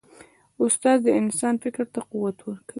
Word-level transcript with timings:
استاد 0.63 0.97
د 1.03 1.07
انسان 1.21 1.55
فکر 1.63 1.83
ته 1.93 1.99
قوت 2.11 2.37
ورکوي. 2.41 2.67